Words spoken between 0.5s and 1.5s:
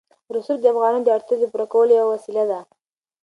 د افغانانو د اړتیاوو د